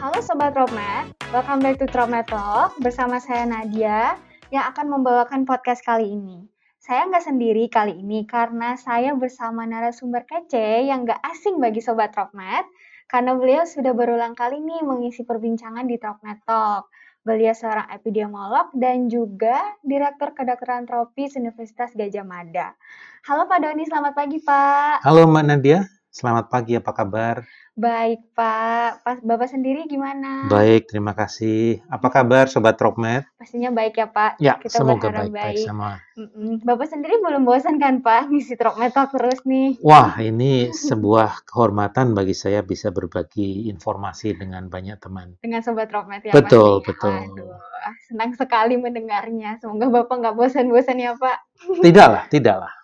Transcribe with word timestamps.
Halo 0.00 0.16
Sobat 0.24 0.56
Dropmet, 0.56 1.12
welcome 1.28 1.60
back 1.60 1.76
to 1.76 1.84
Dropmet 1.84 2.24
Talk 2.24 2.72
bersama 2.80 3.20
saya 3.20 3.44
Nadia 3.44 4.16
yang 4.48 4.64
akan 4.72 4.96
membawakan 4.96 5.44
podcast 5.44 5.84
kali 5.84 6.16
ini. 6.16 6.48
Saya 6.80 7.04
nggak 7.04 7.20
sendiri 7.20 7.68
kali 7.68 8.00
ini 8.00 8.24
karena 8.24 8.80
saya 8.80 9.12
bersama 9.12 9.68
narasumber 9.68 10.24
kece 10.24 10.88
yang 10.88 11.04
nggak 11.04 11.20
asing 11.20 11.60
bagi 11.60 11.84
Sobat 11.84 12.16
Dropmet 12.16 12.64
karena 13.12 13.36
beliau 13.36 13.68
sudah 13.68 13.92
berulang 13.92 14.32
kali 14.32 14.64
nih 14.64 14.80
mengisi 14.88 15.20
perbincangan 15.20 15.84
di 15.84 16.00
Dropnet 16.00 16.48
Talk. 16.48 16.88
Beliau 17.20 17.52
seorang 17.52 17.92
epidemiolog 17.92 18.72
dan 18.72 19.12
juga 19.12 19.76
Direktur 19.84 20.32
Kedokteran 20.32 20.88
Tropis 20.88 21.36
Universitas 21.36 21.92
Gajah 21.92 22.24
Mada. 22.24 22.72
Halo 23.28 23.44
Pak 23.44 23.68
Doni, 23.68 23.84
selamat 23.84 24.16
pagi 24.16 24.40
Pak. 24.40 25.04
Halo 25.04 25.28
Mbak 25.28 25.44
Nadia, 25.44 25.84
selamat 26.10 26.50
pagi, 26.50 26.74
apa 26.74 26.90
kabar? 26.90 27.46
Baik 27.78 28.34
Pak, 28.34 29.06
Pas 29.06 29.18
Bapak 29.22 29.46
sendiri 29.48 29.86
gimana? 29.86 30.50
Baik, 30.50 30.90
terima 30.90 31.14
kasih. 31.14 31.80
Apa 31.86 32.10
kabar 32.10 32.50
Sobat 32.50 32.76
Rockmed? 32.76 33.24
Pastinya 33.38 33.70
baik 33.70 33.94
ya 33.96 34.10
Pak. 34.10 34.36
Ya, 34.42 34.58
Kita 34.58 34.82
semoga 34.82 35.08
baik-baik 35.08 35.56
baik. 35.56 35.64
sama. 35.64 36.02
Bapak 36.66 36.90
sendiri 36.90 37.22
belum 37.22 37.46
bosan 37.46 37.78
kan 37.80 38.02
Pak 38.02 38.28
ngisi 38.28 38.58
Dropmet 38.58 38.92
Talk 38.92 39.14
terus 39.16 39.40
nih? 39.46 39.78
Wah, 39.80 40.18
ini 40.20 40.68
sebuah 40.74 41.46
kehormatan 41.46 42.12
bagi 42.12 42.34
saya 42.36 42.60
bisa 42.66 42.90
berbagi 42.92 43.70
informasi 43.70 44.34
dengan 44.36 44.66
banyak 44.66 44.98
teman. 45.00 45.38
Dengan 45.40 45.62
Sobat 45.62 45.88
Dropmet 45.88 46.26
ya 46.26 46.34
Betul, 46.34 46.82
pasti. 46.84 46.86
betul. 46.90 47.14
Aduh, 47.16 47.54
senang 48.10 48.34
sekali 48.34 48.74
mendengarnya. 48.76 49.56
Semoga 49.62 49.88
Bapak 50.02 50.20
nggak 50.20 50.36
bosan-bosan 50.36 51.00
ya 51.00 51.14
Pak. 51.16 51.38
Tidaklah, 51.80 52.26
tidaklah. 52.28 52.79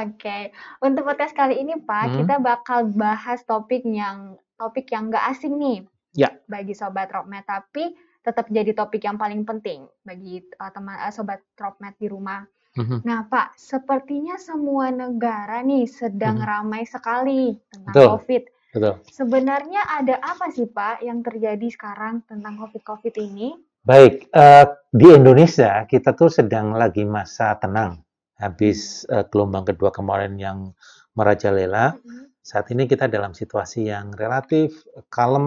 Oke, 0.00 0.50
untuk 0.80 1.04
podcast 1.04 1.34
kali 1.34 1.60
ini 1.60 1.76
Pak, 1.76 2.04
Hmm. 2.08 2.16
kita 2.22 2.36
bakal 2.38 2.88
bahas 2.90 3.42
topik 3.44 3.84
yang 3.84 4.38
topik 4.54 4.88
yang 4.90 5.10
nggak 5.10 5.24
asing 5.34 5.58
nih 5.58 5.78
Ya. 6.14 6.30
bagi 6.46 6.72
sobat 6.72 7.10
Dropmet, 7.10 7.42
tapi 7.44 7.92
tetap 8.22 8.48
jadi 8.48 8.72
topik 8.72 9.04
yang 9.04 9.18
paling 9.18 9.44
penting 9.44 9.84
bagi 10.00 10.40
uh, 10.56 10.70
teman 10.72 10.96
uh, 10.96 11.12
sobat 11.12 11.42
Dropmet 11.58 11.92
di 11.98 12.08
rumah. 12.08 12.46
Mhm. 12.74 13.06
Nah 13.06 13.26
Pak, 13.28 13.54
sepertinya 13.54 14.34
semua 14.34 14.90
negara 14.90 15.60
nih 15.60 15.86
sedang 15.86 16.40
Mhm. 16.40 16.46
ramai 16.46 16.82
sekali 16.86 17.54
tentang 17.70 17.94
Betul. 17.94 18.08
COVID. 18.18 18.42
Betul. 18.74 18.94
Sebenarnya 19.06 19.86
ada 19.86 20.18
apa 20.18 20.50
sih 20.50 20.66
Pak 20.66 21.06
yang 21.06 21.22
terjadi 21.22 21.66
sekarang 21.70 22.26
tentang 22.26 22.58
COVID-COVID 22.58 23.14
ini? 23.22 23.54
Baik, 23.84 24.32
eh, 24.32 24.64
di 24.90 25.06
Indonesia 25.14 25.84
kita 25.86 26.16
tuh 26.16 26.32
sedang 26.32 26.74
lagi 26.74 27.04
masa 27.06 27.54
tenang. 27.54 28.00
Habis 28.38 29.06
eh, 29.08 29.24
gelombang 29.30 29.64
kedua 29.68 29.94
kemarin 29.94 30.34
yang 30.40 30.74
merajalela, 31.14 31.94
Mhm. 31.94 32.34
saat 32.44 32.66
ini 32.74 32.84
kita 32.90 33.06
dalam 33.08 33.32
situasi 33.32 33.88
yang 33.88 34.10
relatif 34.12 34.82
kalem, 35.08 35.46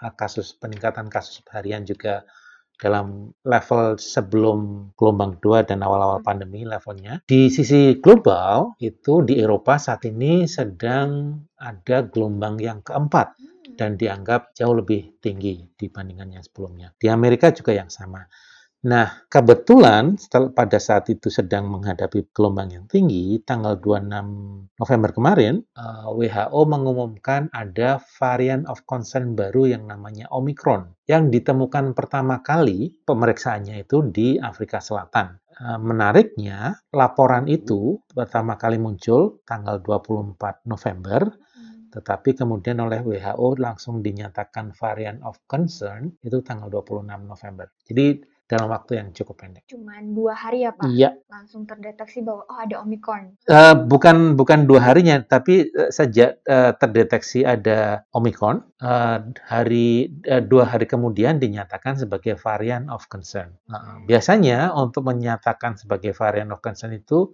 eh, 0.00 0.12
kasus 0.16 0.56
peningkatan 0.56 1.12
kasus 1.12 1.44
harian 1.52 1.84
juga 1.84 2.24
dalam 2.74 3.30
level 3.46 3.94
sebelum 4.02 4.90
gelombang 4.98 5.38
kedua 5.38 5.62
dan 5.62 5.78
awal-awal 5.86 6.18
Hmm. 6.18 6.26
pandemi 6.26 6.66
levelnya. 6.66 7.22
Di 7.22 7.46
sisi 7.46 8.02
global, 8.02 8.74
itu 8.82 9.22
di 9.22 9.38
Eropa 9.38 9.78
saat 9.78 10.02
ini 10.10 10.42
sedang 10.50 11.38
ada 11.54 12.02
gelombang 12.02 12.58
yang 12.58 12.82
keempat 12.82 13.38
Hmm. 13.38 13.78
dan 13.78 13.94
dianggap 13.94 14.58
jauh 14.58 14.74
lebih 14.74 15.22
tinggi 15.22 15.62
dibandingkan 15.78 16.34
yang 16.34 16.42
sebelumnya. 16.42 16.90
Di 16.98 17.06
Amerika 17.06 17.54
juga 17.54 17.78
yang 17.78 17.90
sama. 17.94 18.26
Nah, 18.84 19.24
kebetulan 19.32 20.20
setelah 20.20 20.52
pada 20.52 20.76
saat 20.76 21.08
itu 21.08 21.32
sedang 21.32 21.72
menghadapi 21.72 22.28
gelombang 22.36 22.68
yang 22.68 22.84
tinggi, 22.84 23.40
tanggal 23.40 23.80
26 23.80 24.68
November 24.76 25.10
kemarin, 25.16 25.64
eh, 25.72 26.04
WHO 26.12 26.60
mengumumkan 26.68 27.48
ada 27.56 27.96
varian 28.20 28.68
of 28.68 28.84
concern 28.84 29.32
baru 29.32 29.72
yang 29.72 29.88
namanya 29.88 30.28
Omicron, 30.28 30.92
yang 31.08 31.32
ditemukan 31.32 31.96
pertama 31.96 32.44
kali 32.44 32.92
pemeriksaannya 33.08 33.88
itu 33.88 34.04
di 34.12 34.36
Afrika 34.36 34.84
Selatan. 34.84 35.40
Eh, 35.48 35.80
Menariknya, 35.80 36.76
laporan 36.92 37.48
itu 37.48 38.04
pertama 38.12 38.60
kali 38.60 38.76
muncul 38.76 39.40
tanggal 39.48 39.80
24 39.80 40.60
November, 40.68 41.24
Hmm. 41.56 41.88
tetapi 41.88 42.36
kemudian 42.36 42.76
oleh 42.84 43.00
WHO 43.00 43.56
langsung 43.56 44.04
dinyatakan 44.04 44.76
varian 44.76 45.24
of 45.24 45.40
concern 45.48 46.12
itu 46.20 46.44
tanggal 46.44 46.68
26 46.68 47.24
November. 47.24 47.72
Jadi 47.88 48.33
dalam 48.44 48.68
waktu 48.68 49.00
yang 49.00 49.08
cukup 49.10 49.40
pendek. 49.40 49.64
Cuman 49.64 50.12
dua 50.12 50.36
hari 50.36 50.68
ya 50.68 50.76
Pak, 50.76 50.84
Iya, 50.86 51.16
langsung 51.32 51.64
terdeteksi 51.64 52.20
bahwa 52.20 52.44
oh 52.44 52.58
ada 52.60 52.84
Omicron. 52.84 53.40
eh, 53.48 53.74
bukan 53.74 54.36
bukan 54.36 54.68
dua 54.68 54.84
harinya, 54.84 55.16
tapi 55.24 55.64
eh, 55.68 55.90
sejak 55.90 56.44
eh, 56.44 56.72
terdeteksi 56.76 57.40
ada 57.42 58.04
Omicron, 58.12 58.60
eh, 58.80 59.18
hari 59.48 60.12
eh, 60.22 60.44
dua 60.44 60.68
hari 60.68 60.84
kemudian 60.84 61.40
dinyatakan 61.40 61.96
sebagai 61.96 62.36
varian 62.36 62.92
of 62.92 63.08
concern. 63.08 63.56
Nah, 63.66 64.04
biasanya 64.04 64.76
untuk 64.76 65.08
menyatakan 65.08 65.80
sebagai 65.80 66.12
varian 66.12 66.52
of 66.52 66.60
concern 66.60 66.92
itu 66.92 67.32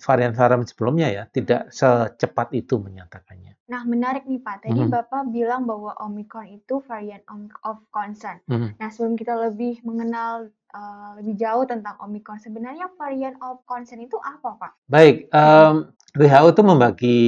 varian-varian 0.00 0.64
sebelumnya 0.64 1.08
ya 1.10 1.24
tidak 1.30 1.68
secepat 1.72 2.52
itu 2.56 2.80
menyatakannya. 2.80 3.54
Nah, 3.64 3.80
menarik 3.88 4.28
nih 4.28 4.44
Pak. 4.44 4.68
Tadi 4.68 4.76
Mhm. 4.76 4.92
Bapak 4.92 5.32
bilang 5.32 5.64
bahwa 5.64 5.96
Omicron 6.04 6.52
itu 6.52 6.84
varian 6.84 7.24
of 7.64 7.80
concern. 7.88 8.36
Mhm. 8.44 8.76
Nah, 8.76 8.88
sebelum 8.92 9.16
kita 9.16 9.32
lebih 9.40 9.80
mengenal 9.88 10.52
uh, 10.74 11.14
lebih 11.22 11.38
jauh 11.38 11.64
tentang 11.64 11.94
Omicron, 12.02 12.42
sebenarnya 12.42 12.90
varian 12.98 13.38
of 13.40 13.62
concern 13.64 14.02
itu 14.02 14.18
apa, 14.20 14.58
Pak? 14.58 14.72
Baik, 14.90 15.30
em, 15.30 15.88
WHO 16.18 16.46
itu 16.50 16.62
membagi 16.66 17.20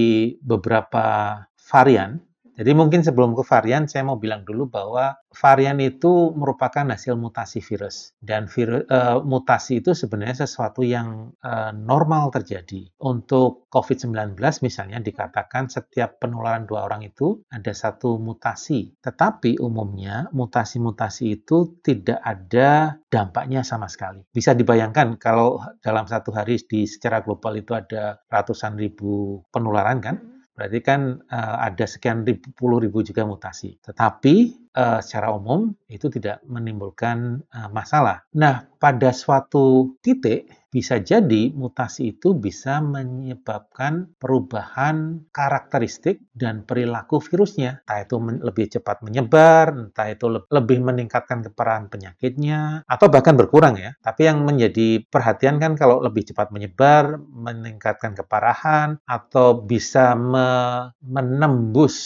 beberapa 0.43 1.06
varian. 1.71 2.19
Jadi 2.56 2.72
mungkin 2.72 3.05
sebelum 3.05 3.37
ke 3.37 3.44
varian, 3.44 3.84
saya 3.84 4.09
mau 4.09 4.17
bilang 4.17 4.49
dulu 4.49 4.72
bahwa 4.72 5.12
varian 5.28 5.77
itu 5.77 6.33
merupakan 6.33 6.89
hasil 6.89 7.12
mutasi 7.21 7.61
virus. 7.61 8.17
Dan 8.17 8.49
virus, 8.49 8.89
eh, 8.89 9.21
mutasi 9.21 9.84
itu 9.84 9.93
sebenarnya 9.93 10.49
sesuatu 10.49 10.81
yang 10.81 11.37
eh, 11.44 11.72
normal 11.77 12.33
terjadi. 12.33 12.89
Untuk 13.05 13.69
COVID-19 13.69 14.41
misalnya 14.65 14.97
dikatakan 15.05 15.69
setiap 15.69 16.17
penularan 16.17 16.65
dua 16.65 16.89
orang 16.89 17.05
itu 17.05 17.44
ada 17.53 17.77
satu 17.77 18.17
mutasi. 18.17 18.97
Tetapi 19.05 19.61
umumnya 19.61 20.33
mutasi-mutasi 20.33 21.44
itu 21.44 21.77
tidak 21.84 22.25
ada 22.25 22.97
dampaknya 23.12 23.61
sama 23.61 23.93
sekali. 23.93 24.25
Bisa 24.33 24.56
dibayangkan 24.56 25.21
kalau 25.21 25.61
dalam 25.84 26.09
satu 26.09 26.33
hari 26.33 26.56
di 26.65 26.88
secara 26.88 27.21
global 27.21 27.53
itu 27.61 27.77
ada 27.77 28.17
ratusan 28.33 28.81
ribu 28.81 29.44
penularan 29.53 30.00
kan? 30.00 30.35
Berarti 30.56 30.78
kan 30.81 31.21
eh, 31.21 31.56
ada 31.69 31.84
sekian 31.84 32.25
ribu, 32.25 32.49
puluh 32.56 32.81
ribu 32.81 33.05
juga 33.05 33.28
mutasi. 33.28 33.77
Tetapi 33.77 34.66
eh, 34.76 35.00
secara 35.03 35.32
umum 35.34 35.72
itu 35.88 36.06
tidak 36.12 36.44
menimbulkan 36.47 37.41
eh, 37.48 37.69
masalah. 37.72 38.22
Nah, 38.37 38.69
pada 38.76 39.10
suatu 39.10 39.97
titik 40.04 40.47
bisa 40.69 41.00
jadi 41.00 41.56
mutasi 41.56 42.12
itu 42.12 42.37
bisa 42.37 42.84
menyebabkan 42.84 44.12
perubahan 44.20 45.25
karakteristik 45.32 46.20
dan 46.37 46.69
perilaku 46.69 47.16
virusnya. 47.16 47.81
Entah 47.88 48.04
itu 48.04 48.16
lebih 48.20 48.66
cepat 48.76 49.00
menyebar, 49.00 49.72
entah 49.72 50.09
itu 50.12 50.26
le- 50.28 50.44
lebih 50.53 50.84
meningkatkan 50.84 51.41
keparahan 51.48 51.88
penyakitnya, 51.88 52.84
atau 52.84 53.06
bahkan 53.08 53.41
berkurang 53.41 53.81
ya. 53.81 53.97
Tapi 54.04 54.28
yang 54.28 54.44
menjadi 54.44 55.00
perhatian 55.08 55.56
kan 55.56 55.81
kalau 55.81 56.04
lebih 56.04 56.28
cepat 56.28 56.53
menyebar, 56.53 57.16
meningkatkan 57.25 58.12
keparahan, 58.12 59.00
atau 59.08 59.64
bisa 59.64 60.12
me- 60.12 60.93
menembus 61.00 61.97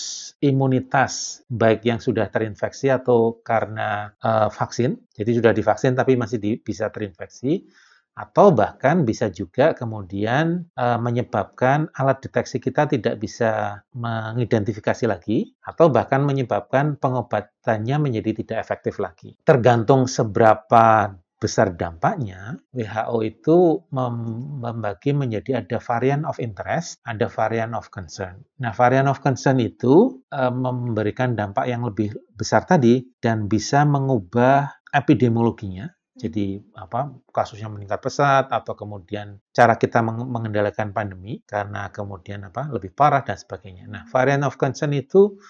imunitas 0.40 1.42
baik 1.50 1.84
yang 1.84 1.98
sudah 1.98 2.28
terinfeksi 2.30 2.59
atau 2.92 3.40
karena 3.40 4.12
eh, 4.20 4.48
vaksin, 4.52 5.00
jadi 5.16 5.30
sudah 5.40 5.52
divaksin 5.56 5.96
tapi 5.96 6.20
masih 6.20 6.36
di- 6.36 6.60
bisa 6.60 6.92
terinfeksi, 6.92 7.64
atau 8.10 8.52
bahkan 8.52 9.06
bisa 9.08 9.32
juga 9.32 9.72
kemudian 9.72 10.68
eh, 10.76 10.98
menyebabkan 11.00 11.88
alat 11.96 12.20
deteksi 12.20 12.60
kita 12.60 12.84
tidak 12.90 13.16
bisa 13.16 13.80
mengidentifikasi 13.96 15.04
lagi, 15.08 15.56
atau 15.64 15.88
bahkan 15.88 16.20
menyebabkan 16.20 17.00
pengobatannya 17.00 17.96
menjadi 17.96 18.44
tidak 18.44 18.58
efektif 18.60 19.00
lagi. 19.00 19.38
Tergantung 19.40 20.04
seberapa 20.10 21.16
besar 21.40 21.72
dampaknya, 21.72 22.60
WHO 22.76 23.16
itu 23.24 23.56
mem- 23.96 24.60
membagi 24.60 25.16
menjadi 25.16 25.64
ada 25.64 25.80
varian 25.80 26.28
of 26.28 26.36
interest, 26.36 27.00
ada 27.08 27.32
varian 27.32 27.72
of 27.72 27.88
concern. 27.88 28.44
Nah, 28.60 28.76
varian 28.76 29.08
of 29.08 29.24
concern 29.24 29.56
itu 29.58 30.20
eh, 30.28 30.52
memberikan 30.52 31.32
dampak 31.32 31.64
yang 31.64 31.82
lebih 31.88 32.12
besar 32.36 32.68
tadi 32.68 33.00
dan 33.18 33.48
bisa 33.48 33.88
mengubah 33.88 34.68
epidemiologinya. 34.92 35.88
Jadi 36.20 36.60
apa 36.76 37.16
kasusnya 37.32 37.72
meningkat 37.72 38.04
pesat 38.04 38.52
atau 38.52 38.76
kemudian 38.76 39.40
cara 39.56 39.80
kita 39.80 40.04
meng- 40.04 40.28
mengendalikan 40.28 40.92
pandemi 40.92 41.40
karena 41.48 41.88
kemudian 41.88 42.44
apa 42.52 42.68
lebih 42.68 42.92
parah 42.92 43.24
dan 43.24 43.40
sebagainya. 43.40 43.88
Nah, 43.88 44.04
varian 44.12 44.44
of 44.44 44.60
concern 44.60 44.92
itu 44.92 45.40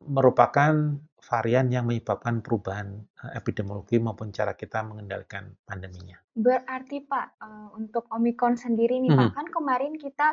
merupakan 0.00 0.96
varian 1.34 1.66
yang 1.66 1.90
menyebabkan 1.90 2.38
perubahan 2.38 2.94
eh, 2.94 3.32
epidemiologi 3.34 3.98
maupun 3.98 4.30
cara 4.30 4.54
kita 4.54 4.86
mengendalikan 4.86 5.50
pandeminya. 5.66 6.14
Berarti 6.30 7.02
Pak, 7.02 7.26
eh, 7.42 7.68
untuk 7.74 8.06
Omicron 8.14 8.54
sendiri 8.54 9.02
nih 9.02 9.10
Pak, 9.10 9.28
Mhm. 9.30 9.34
kan 9.34 9.46
kemarin 9.50 9.94
kita 9.98 10.28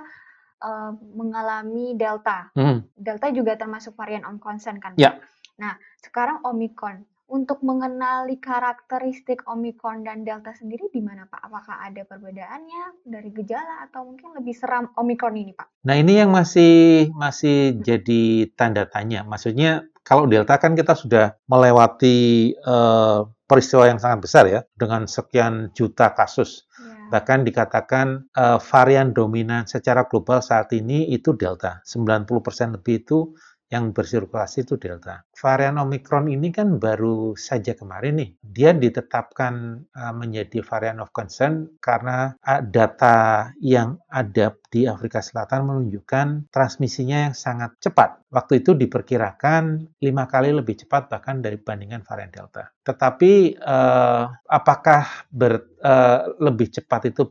eh, 0.62 0.94
mengalami 1.18 1.98
Delta. 1.98 2.54
Mhm. 2.54 2.94
Delta 2.94 3.34
juga 3.34 3.58
termasuk 3.58 3.98
varian 3.98 4.22
of 4.30 4.38
concern 4.38 4.78
kan? 4.78 4.94
Pak? 4.94 5.02
Ya. 5.02 5.18
Nah, 5.58 5.74
sekarang 5.98 6.46
Omicron. 6.46 7.02
Untuk 7.32 7.64
mengenali 7.64 8.38
karakteristik 8.38 9.48
Omicron 9.48 10.04
dan 10.04 10.22
Delta 10.22 10.52
sendiri 10.54 10.92
di 10.92 11.00
mana 11.02 11.26
Pak? 11.26 11.48
Apakah 11.48 11.82
ada 11.82 12.04
perbedaannya 12.04 13.08
dari 13.08 13.32
gejala 13.32 13.88
atau 13.88 14.04
mungkin 14.04 14.36
lebih 14.38 14.52
seram 14.52 14.94
Omicron 14.94 15.34
ini 15.34 15.56
Pak? 15.56 15.82
Nah 15.88 15.96
ini 15.98 16.20
yang 16.22 16.30
masih 16.30 17.08
masih 17.16 17.80
jadi 17.82 18.52
tanda 18.54 18.84
tanya. 18.86 19.24
Maksudnya 19.26 19.88
kalau 20.02 20.26
Delta 20.26 20.58
kan 20.58 20.74
kita 20.74 20.98
sudah 20.98 21.38
melewati 21.46 22.52
uh, 22.66 23.26
peristiwa 23.46 23.86
yang 23.86 24.00
sangat 24.02 24.20
besar 24.24 24.44
ya 24.48 24.62
dengan 24.74 25.06
sekian 25.06 25.76
juta 25.76 26.16
kasus. 26.18 26.66
Ya. 26.80 27.12
Bahkan 27.12 27.44
dikatakan 27.44 28.32
uh, 28.32 28.58
varian 28.64 29.12
dominan 29.12 29.68
secara 29.68 30.08
global 30.08 30.40
saat 30.40 30.72
ini 30.72 31.12
itu 31.12 31.36
Delta. 31.36 31.84
90% 31.84 32.80
lebih 32.80 33.04
itu 33.04 33.36
yang 33.72 33.96
bersirkulasi 33.96 34.68
itu 34.68 34.76
Delta. 34.76 35.24
Varian 35.32 35.80
Omicron 35.80 36.28
ini 36.28 36.52
kan 36.52 36.76
baru 36.78 37.34
saja 37.40 37.72
kemarin 37.74 38.20
nih, 38.20 38.30
dia 38.44 38.76
ditetapkan 38.76 39.88
uh, 39.96 40.14
menjadi 40.14 40.60
varian 40.62 41.00
of 41.00 41.10
concern 41.16 41.80
karena 41.80 42.36
uh, 42.44 42.60
data 42.62 43.50
yang 43.64 43.98
ada 44.12 44.54
di 44.68 44.86
Afrika 44.86 45.24
Selatan 45.24 45.66
menunjukkan 45.66 46.52
transmisinya 46.52 47.32
yang 47.32 47.36
sangat 47.36 47.80
cepat. 47.80 48.28
Waktu 48.32 48.64
itu 48.64 48.76
diperkirakan 48.76 49.96
lima 50.04 50.28
kali 50.28 50.52
lebih 50.52 50.84
cepat 50.84 51.08
bahkan 51.08 51.40
dibandingkan 51.40 52.04
varian 52.04 52.32
Delta. 52.32 52.72
Tetapi 52.82 53.62
uh, 53.62 54.26
apakah 54.50 55.30
ber, 55.30 55.78
uh, 55.86 56.34
lebih 56.42 56.74
cepat 56.74 57.14
itu 57.14 57.30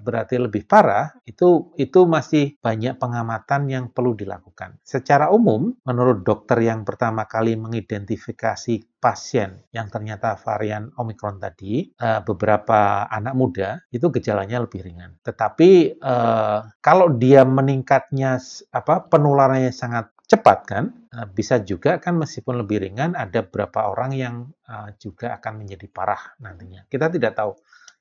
berarti 0.00 0.40
lebih 0.40 0.64
parah? 0.64 1.12
Itu 1.28 1.76
itu 1.76 2.08
masih 2.08 2.56
banyak 2.64 2.96
pengamatan 2.96 3.68
yang 3.68 3.84
perlu 3.92 4.16
dilakukan. 4.16 4.80
Secara 4.80 5.28
umum, 5.28 5.76
menurut 5.84 6.24
dokter 6.24 6.64
yang 6.64 6.88
pertama 6.88 7.28
kali 7.28 7.60
mengidentifikasi 7.60 8.96
pasien 8.96 9.62
yang 9.70 9.92
ternyata 9.92 10.34
varian 10.40 10.88
Omicron 10.96 11.36
tadi, 11.38 11.92
uh, 12.00 12.24
beberapa 12.24 13.04
anak 13.06 13.34
muda 13.36 13.68
itu 13.92 14.08
gejalanya 14.08 14.64
lebih 14.64 14.80
ringan. 14.80 15.20
Tetapi 15.20 16.00
uh, 16.00 16.60
kalau 16.80 17.12
dia 17.12 17.44
meningkatnya 17.44 18.40
apa 18.72 19.06
penularannya 19.12 19.70
sangat 19.76 20.15
cepat 20.26 20.58
kan, 20.66 20.84
eh, 21.14 21.28
bisa 21.30 21.62
juga 21.62 22.02
kan 22.02 22.18
meskipun 22.18 22.58
lebih 22.66 22.82
ringan 22.82 23.14
ada 23.14 23.46
beberapa 23.46 23.86
orang 23.86 24.10
yang 24.12 24.36
uh, 24.66 24.90
juga 24.98 25.38
akan 25.38 25.62
menjadi 25.62 25.86
parah 25.86 26.34
nantinya. 26.42 26.82
Kita 26.90 27.06
tidak 27.06 27.38
tahu 27.38 27.54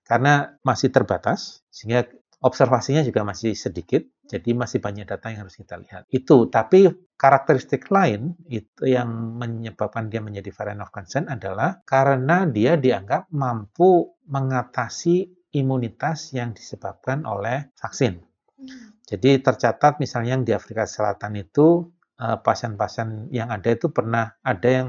karena 0.06 0.58
masih 0.66 0.90
terbatas 0.90 1.62
sehingga 1.70 2.10
observasinya 2.42 3.02
juga 3.02 3.26
masih 3.26 3.58
sedikit, 3.58 4.06
jadi 4.30 4.54
masih 4.54 4.78
banyak 4.78 5.06
data 5.10 5.34
yang 5.34 5.50
harus 5.50 5.58
kita 5.58 5.82
lihat. 5.82 6.06
Itu, 6.14 6.46
tapi 6.50 6.86
karakteristik 7.18 7.90
lain 7.90 8.38
itu 8.46 8.86
yang 8.86 9.10
menyebabkan 9.38 10.14
dia 10.14 10.22
menjadi 10.22 10.54
variant 10.54 10.86
of 10.86 10.94
concern 10.94 11.26
adalah 11.26 11.82
karena 11.90 12.46
dia 12.46 12.78
dianggap 12.78 13.34
mampu 13.34 14.14
mengatasi 14.30 15.50
imunitas 15.58 16.38
yang 16.38 16.54
disebabkan 16.54 17.26
oleh 17.26 17.74
vaksin. 17.78 18.22
Hmm. 18.22 18.94
Jadi 19.06 19.38
tercatat 19.42 20.02
misalnya 20.02 20.38
yang 20.38 20.44
di 20.44 20.54
Afrika 20.54 20.90
Selatan 20.90 21.38
itu 21.38 21.95
Eh, 22.16 22.38
pasien-pasien 22.40 23.28
yang 23.28 23.52
ada 23.52 23.76
itu 23.76 23.92
pernah 23.92 24.40
ada 24.40 24.70
yang 24.72 24.88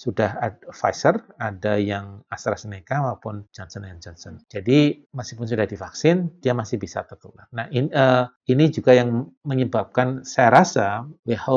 sudah 0.00 0.32
ada 0.40 0.56
Pfizer, 0.72 1.20
ada 1.36 1.76
yang 1.76 2.24
AstraZeneca 2.32 3.04
maupun 3.04 3.44
Johnson 3.52 3.84
Johnson. 4.00 4.40
Jadi 4.48 5.04
meskipun 5.12 5.44
sudah 5.44 5.68
divaksin, 5.68 6.40
dia 6.40 6.56
masih 6.56 6.80
bisa 6.80 7.04
tertular. 7.04 7.44
Nah 7.52 7.68
in, 7.68 7.92
uh, 7.92 8.24
ini 8.48 8.72
juga 8.72 8.96
yang 8.96 9.28
menyebabkan 9.44 10.24
saya 10.24 10.56
rasa 10.56 11.04
WHO 11.28 11.56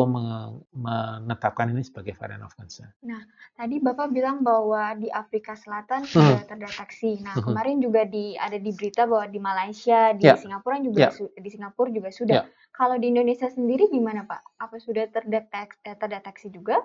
menetapkan 0.76 1.72
ini 1.72 1.88
sebagai 1.88 2.20
variant 2.20 2.44
of 2.44 2.52
concern. 2.60 2.92
Nah 3.08 3.24
tadi 3.56 3.80
Bapak 3.80 4.12
bilang 4.12 4.44
bahwa 4.44 4.92
di 5.00 5.08
Afrika 5.08 5.56
Selatan 5.56 6.04
hmm. 6.04 6.12
sudah 6.12 6.44
hmm. 6.44 6.50
terdeteksi. 6.52 7.24
Nah 7.24 7.40
hmm. 7.40 7.48
kemarin 7.48 7.80
juga 7.80 8.04
di 8.04 8.36
ada 8.36 8.60
di 8.60 8.76
berita 8.76 9.08
bahwa 9.08 9.24
di 9.32 9.40
Malaysia, 9.40 10.12
di 10.12 10.28
yeah. 10.28 10.36
Singapura 10.36 10.84
juga 10.84 11.16
yeah. 11.16 11.40
di 11.40 11.48
Singapura 11.48 11.88
juga 11.96 12.12
sudah. 12.12 12.44
Yeah. 12.44 12.76
Kalau 12.76 13.00
di 13.00 13.08
Indonesia 13.08 13.48
sendiri 13.48 13.88
gimana 13.88 14.28
Pak? 14.28 14.60
Apa 14.60 14.84
sudah 14.84 15.08
terdeteksi, 15.08 15.80
eh, 15.88 15.96
terdeteksi 15.96 16.52
juga? 16.52 16.84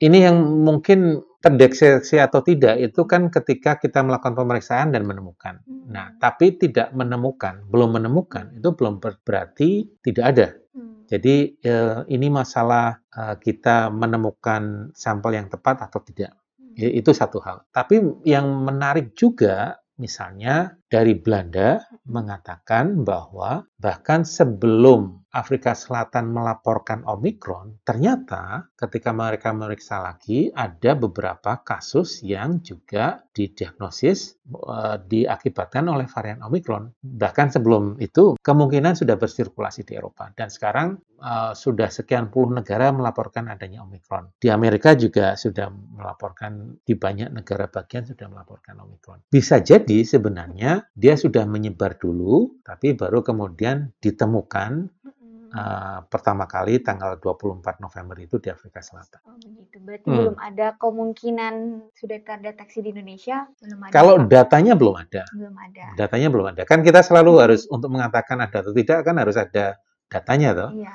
Ini 0.00 0.18
yang 0.24 0.36
mungkin 0.64 1.20
terdeteksi 1.40 2.20
atau 2.20 2.44
tidak 2.44 2.76
itu 2.76 3.08
kan 3.08 3.32
ketika 3.32 3.80
kita 3.80 4.04
melakukan 4.04 4.36
pemeriksaan 4.36 4.92
dan 4.92 5.08
menemukan. 5.08 5.64
Hmm. 5.64 5.88
Nah, 5.88 6.06
tapi 6.20 6.56
tidak 6.56 6.92
menemukan, 6.92 7.64
belum 7.68 7.96
menemukan 7.96 8.52
itu 8.56 8.76
belum 8.76 9.00
berarti 9.00 10.00
tidak 10.04 10.24
ada. 10.36 10.48
Hmm. 10.76 11.08
Jadi 11.08 11.56
eh, 11.64 11.98
ini 12.12 12.28
masalah 12.28 13.00
eh, 13.08 13.36
kita 13.40 13.88
menemukan 13.88 14.92
sampel 14.92 15.36
yang 15.36 15.48
tepat 15.48 15.84
atau 15.88 16.00
tidak. 16.04 16.36
Hmm. 16.60 16.76
Itu 16.76 17.16
satu 17.16 17.40
hal. 17.40 17.64
Tapi 17.72 18.24
yang 18.28 18.44
menarik 18.64 19.16
juga 19.16 19.80
misalnya 19.96 20.79
dari 20.90 21.14
Belanda 21.14 21.78
mengatakan 22.10 23.06
bahwa 23.06 23.62
bahkan 23.78 24.26
sebelum 24.26 25.22
Afrika 25.30 25.78
Selatan 25.78 26.34
melaporkan 26.34 27.06
Omikron, 27.06 27.78
ternyata 27.86 28.66
ketika 28.74 29.14
mereka 29.14 29.54
meriksa 29.54 30.02
lagi 30.02 30.50
ada 30.50 30.98
beberapa 30.98 31.62
kasus 31.62 32.18
yang 32.26 32.58
juga 32.66 33.22
didiagnosis 33.30 34.42
uh, 34.50 34.98
diakibatkan 34.98 35.86
oleh 35.86 36.10
varian 36.10 36.42
Omikron. 36.42 36.90
Bahkan 36.98 37.54
sebelum 37.54 38.02
itu 38.02 38.34
kemungkinan 38.42 38.98
sudah 38.98 39.14
bersirkulasi 39.14 39.86
di 39.86 39.94
Eropa 39.94 40.34
dan 40.34 40.50
sekarang 40.50 40.98
uh, 41.22 41.54
sudah 41.54 41.86
sekian 41.94 42.34
puluh 42.34 42.50
negara 42.50 42.90
melaporkan 42.90 43.46
adanya 43.46 43.86
Omikron. 43.86 44.34
Di 44.34 44.50
Amerika 44.50 44.98
juga 44.98 45.38
sudah 45.38 45.70
melaporkan 45.70 46.82
di 46.82 46.98
banyak 46.98 47.30
negara 47.30 47.70
bagian 47.70 48.02
sudah 48.02 48.26
melaporkan 48.26 48.82
Omikron. 48.82 49.30
Bisa 49.30 49.62
jadi 49.62 50.02
sebenarnya 50.02 50.79
dia 50.94 51.14
sudah 51.16 51.44
menyebar 51.44 51.96
dulu 51.96 52.60
tapi 52.62 52.96
baru 52.96 53.20
kemudian 53.24 53.92
ditemukan 53.98 54.90
uh, 55.54 55.98
pertama 56.06 56.46
kali 56.46 56.80
tanggal 56.80 57.18
24 57.18 57.82
November 57.82 58.16
itu 58.18 58.38
di 58.38 58.48
Afrika 58.50 58.80
Selatan. 58.80 59.20
Oh 59.26 59.36
begitu. 59.38 59.76
Berarti 59.82 60.06
hmm. 60.06 60.18
belum 60.18 60.36
ada 60.38 60.66
kemungkinan 60.78 61.54
sudah 61.94 62.18
terdeteksi 62.22 62.78
di 62.82 62.88
Indonesia? 62.94 63.46
Belum 63.58 63.78
ada. 63.86 63.92
Kalau 63.92 64.14
datanya 64.26 64.72
belum 64.78 64.94
ada. 64.96 65.22
Belum 65.34 65.54
ada. 65.58 65.84
Datanya 65.98 66.28
belum 66.30 66.46
ada. 66.54 66.62
Kan 66.66 66.86
kita 66.86 67.02
selalu 67.02 67.32
hmm. 67.36 67.42
harus 67.42 67.62
untuk 67.68 67.90
mengatakan 67.90 68.38
ada 68.38 68.62
atau 68.62 68.72
tidak 68.74 69.02
kan 69.02 69.16
harus 69.18 69.36
ada 69.36 69.78
datanya 70.10 70.50
toh. 70.54 70.70
Iya. 70.74 70.94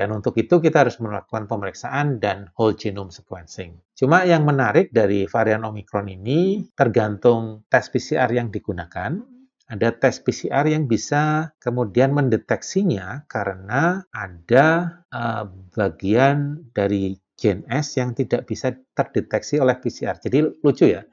Dan 0.00 0.16
untuk 0.16 0.32
itu 0.40 0.64
kita 0.64 0.88
harus 0.88 0.96
melakukan 0.96 1.44
pemeriksaan 1.44 2.24
dan 2.24 2.48
whole 2.56 2.72
genome 2.72 3.12
sequencing. 3.12 3.76
Cuma 3.92 4.24
yang 4.24 4.48
menarik 4.48 4.88
dari 4.96 5.28
varian 5.28 5.60
Omicron 5.68 6.08
ini 6.08 6.64
tergantung 6.72 7.68
tes 7.68 7.92
PCR 7.92 8.32
yang 8.32 8.48
digunakan. 8.48 9.20
Ada 9.68 9.92
tes 10.00 10.24
PCR 10.24 10.64
yang 10.72 10.88
bisa 10.88 11.52
kemudian 11.60 12.16
mendeteksinya 12.16 13.28
karena 13.28 14.08
ada 14.08 14.98
uh, 15.12 15.44
bagian 15.76 16.64
dari 16.72 17.20
gen 17.36 17.68
S 17.68 18.00
yang 18.00 18.16
tidak 18.16 18.48
bisa 18.48 18.72
terdeteksi 18.96 19.60
oleh 19.60 19.76
PCR. 19.76 20.16
Jadi 20.16 20.64
lucu 20.64 20.96
ya, 20.96 21.04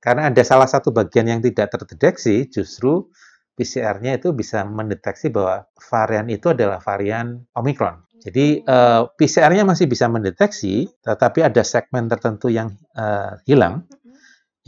karena 0.00 0.32
ada 0.32 0.40
salah 0.48 0.64
satu 0.64 0.96
bagian 0.96 1.28
yang 1.28 1.44
tidak 1.44 1.76
terdeteksi, 1.76 2.48
justru 2.48 3.04
PCR-nya 3.52 4.16
itu 4.16 4.32
bisa 4.32 4.64
mendeteksi 4.64 5.28
bahwa 5.28 5.68
varian 5.76 6.24
itu 6.32 6.56
adalah 6.56 6.80
varian 6.80 7.44
Omicron. 7.52 8.09
Jadi 8.20 8.60
uh, 8.68 8.70
eh, 8.70 9.02
PCR-nya 9.16 9.64
masih 9.64 9.88
bisa 9.88 10.06
mendeteksi, 10.06 10.88
tetapi 11.00 11.40
ada 11.40 11.64
segmen 11.64 12.06
tertentu 12.06 12.52
yang 12.52 12.76
uh, 12.94 13.40
hilang, 13.48 13.88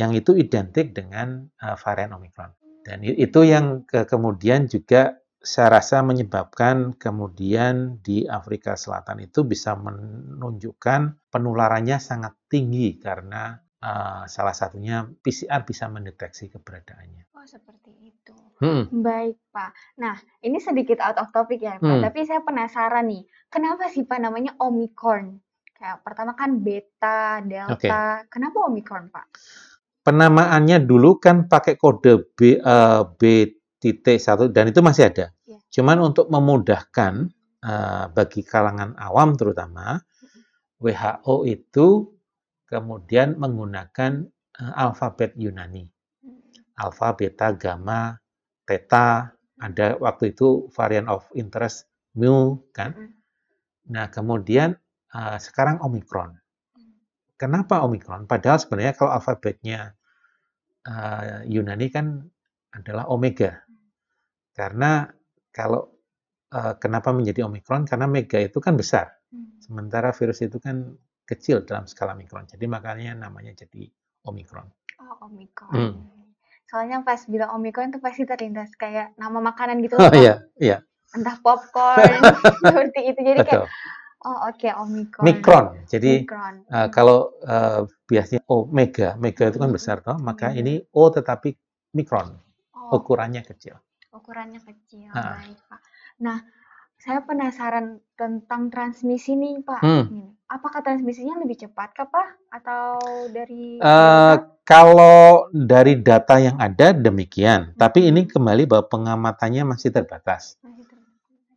yang 0.01 0.17
itu 0.17 0.33
identik 0.35 0.97
dengan 0.97 1.53
uh, 1.61 1.77
varian 1.77 2.17
Omicron. 2.17 2.57
Dan 2.83 3.07
itu 3.07 3.47
yang 3.47 3.87
ke 3.87 4.11
kemudian 4.11 4.67
juga 4.67 5.23
saya 5.43 5.79
rasa 5.79 6.03
menyebabkan 6.03 6.95
kemudian 6.99 8.03
di 8.03 8.27
Afrika 8.27 8.75
Selatan 8.75 9.27
itu 9.27 9.47
bisa 9.47 9.75
menunjukkan 9.79 11.31
penularannya 11.31 11.99
sangat 12.03 12.35
tinggi 12.51 12.99
karena 12.99 13.59
uh, 13.83 14.27
salah 14.27 14.55
satunya 14.55 15.07
PCR 15.23 15.67
bisa 15.67 15.91
mendeteksi 15.91 16.51
keberadaannya. 16.51 17.31
Oh 17.35 17.47
seperti. 17.47 17.92
Hmm. 18.63 18.87
Baik 19.03 19.43
Pak. 19.51 19.99
Nah 19.99 20.15
ini 20.47 20.63
sedikit 20.63 21.03
out 21.03 21.19
of 21.19 21.35
topic 21.35 21.59
ya 21.59 21.83
Pak, 21.83 21.99
hmm. 21.99 22.03
tapi 22.07 22.23
saya 22.23 22.47
penasaran 22.47 23.11
nih, 23.11 23.27
kenapa 23.51 23.91
sih 23.91 24.07
Pak 24.07 24.23
namanya 24.23 24.55
Omicron? 24.63 25.43
Kayak 25.75 25.99
pertama 26.07 26.39
kan 26.39 26.63
beta, 26.63 27.43
delta, 27.43 27.75
okay. 27.75 28.31
kenapa 28.31 28.71
Omicron 28.71 29.11
Pak? 29.11 29.27
penamaannya 30.03 30.83
dulu 30.83 31.23
kan 31.23 31.47
pakai 31.47 31.79
kode 31.79 32.35
B, 32.35 32.59
uh, 32.59 33.07
B.1 33.17 34.51
dan 34.51 34.65
itu 34.71 34.83
masih 34.83 35.09
ada. 35.09 35.27
Ya. 35.47 35.59
Cuman 35.81 36.03
untuk 36.03 36.29
memudahkan 36.29 37.31
uh, 37.63 38.05
bagi 38.11 38.43
kalangan 38.43 38.99
awam 38.99 39.39
terutama, 39.39 40.03
WHO 40.83 41.47
itu 41.47 42.11
kemudian 42.67 43.39
menggunakan 43.39 44.27
uh, 44.59 44.73
alfabet 44.75 45.39
Yunani. 45.39 45.87
Alfa, 46.73 47.15
beta, 47.15 47.53
gamma, 47.55 48.17
theta, 48.65 49.35
ada 49.63 49.87
waktu 49.99 50.35
itu 50.35 50.71
varian 50.75 51.07
of 51.07 51.27
interest 51.39 51.87
mu 52.19 52.61
kan. 52.75 53.15
Nah, 53.89 54.09
kemudian 54.11 54.77
uh, 55.15 55.39
sekarang 55.39 55.83
omikron. 55.83 56.39
kenapa 57.43 57.83
Omikron? 57.83 58.31
Padahal 58.31 58.63
sebenarnya 58.63 58.95
kalau 58.95 59.19
alfabetnya 59.19 59.99
uh, 60.87 61.43
Yunani 61.43 61.91
kan 61.91 62.23
adalah 62.71 63.11
Omega. 63.11 63.67
Karena 64.55 65.11
kalau 65.51 65.91
uh, 66.55 66.79
kenapa 66.79 67.11
menjadi 67.11 67.43
Omikron? 67.51 67.83
Karena 67.83 68.07
Mega 68.07 68.39
itu 68.39 68.63
kan 68.63 68.79
besar. 68.79 69.11
Sementara 69.59 70.15
virus 70.15 70.39
itu 70.39 70.63
kan 70.63 70.95
kecil 71.27 71.65
dalam 71.65 71.89
skala 71.89 72.13
mikron. 72.13 72.45
Jadi 72.47 72.69
makanya 72.69 73.27
namanya 73.27 73.57
jadi 73.57 73.89
Omikron. 74.29 74.69
Oh, 75.01 75.27
Omikron. 75.27 75.73
Hmm. 75.75 76.22
Soalnya 76.73 77.05
pas 77.05 77.21
bilang 77.29 77.53
Omikron 77.61 77.93
itu 77.93 78.01
pasti 78.01 78.25
terlintas 78.25 78.73
kayak 78.81 79.13
nama 79.21 79.45
makanan 79.45 79.85
gitu 79.85 80.01
Oh 80.01 80.09
iya, 80.17 80.41
iya. 80.57 80.81
Entah 81.13 81.37
popcorn 81.45 82.25
seperti 82.65 83.13
itu. 83.13 83.21
Jadi 83.21 83.39
Betul. 83.45 83.69
kayak 83.69 84.01
Oh 84.23 84.39
oke 84.47 84.55
okay, 84.55 84.71
Omikron. 84.71 85.25
Mikron. 85.27 85.65
Jadi 85.91 86.23
Mikron. 86.23 86.55
Uh, 86.71 86.89
kalau 86.95 87.35
uh, 87.43 87.83
biasanya 88.07 88.47
Omega, 88.47 89.19
Mega 89.19 89.51
itu 89.51 89.59
kan 89.59 89.71
besar 89.75 89.99
toh, 89.99 90.15
maka 90.23 90.55
hmm. 90.55 90.61
ini 90.63 90.75
O 90.95 91.11
tetapi 91.11 91.59
Mikron. 91.99 92.39
Oh. 92.71 93.03
Ukurannya 93.03 93.43
kecil. 93.43 93.83
Ukurannya 94.15 94.63
kecil. 94.63 95.11
Nah. 95.11 95.43
Baik, 95.43 95.59
Pak. 95.67 95.81
Nah, 96.23 96.39
saya 97.03 97.19
penasaran 97.27 97.99
tentang 98.15 98.71
transmisi 98.71 99.35
nih, 99.35 99.59
Pak. 99.67 99.83
Hmm. 99.83 100.39
Apakah 100.47 100.87
transmisinya 100.87 101.43
lebih 101.43 101.67
cepat, 101.67 101.91
kah, 101.91 102.07
Pak? 102.07 102.29
Atau 102.55 103.03
dari... 103.35 103.83
Uh, 103.83 104.39
kalau 104.63 105.51
dari 105.51 105.99
data 105.99 106.39
yang 106.39 106.55
ada 106.63 106.95
demikian, 106.95 107.75
hmm. 107.75 107.79
tapi 107.79 108.07
ini 108.07 108.31
kembali 108.31 108.71
bahwa 108.71 108.87
pengamatannya 108.87 109.67
masih 109.67 109.91
terbatas. 109.91 110.59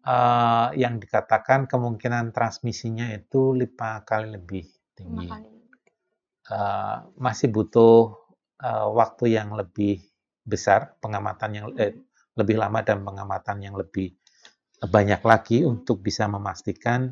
Uh, 0.05 0.69
yang 0.77 1.01
dikatakan 1.01 1.65
kemungkinan 1.65 2.29
transmisinya 2.29 3.09
itu 3.09 3.57
lima 3.57 4.05
kali 4.05 4.37
lebih 4.37 4.69
tinggi. 4.93 5.25
Kali. 5.25 5.49
Uh, 6.45 7.09
masih 7.17 7.49
butuh 7.49 8.13
uh, 8.61 8.87
waktu 8.93 9.33
yang 9.33 9.57
lebih 9.57 10.05
besar, 10.45 10.93
pengamatan 11.01 11.49
yang 11.57 11.65
hmm. 11.73 11.81
eh, 11.81 11.93
lebih 12.37 12.57
lama 12.61 12.85
dan 12.85 13.01
pengamatan 13.01 13.65
yang 13.65 13.73
lebih 13.73 14.13
banyak 14.85 15.21
lagi 15.25 15.65
untuk 15.65 16.05
bisa 16.05 16.29
memastikan 16.29 17.09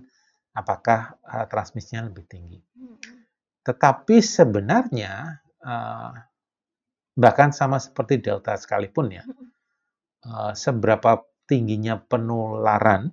apakah 0.54 1.18
uh, 1.26 1.46
transmisinya 1.50 2.10
lebih 2.10 2.30
tinggi. 2.30 2.62
Hmm. 2.78 2.98
Tetapi 3.66 4.22
sebenarnya 4.22 5.42
uh, 5.64 6.12
bahkan 7.18 7.56
sama 7.56 7.80
seperti 7.80 8.20
delta 8.20 8.54
sekalipun 8.60 9.16
ya, 9.16 9.24
uh, 10.28 10.52
seberapa 10.54 11.24
tingginya 11.48 12.00
penularan 12.00 13.12